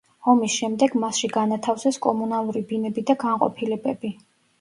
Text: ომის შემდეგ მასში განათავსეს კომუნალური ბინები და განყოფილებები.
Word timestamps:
ომის 0.31 0.53
შემდეგ 0.59 0.95
მასში 1.03 1.27
განათავსეს 1.35 1.99
კომუნალური 2.05 2.63
ბინები 2.71 3.05
და 3.11 3.17
განყოფილებები. 3.25 4.13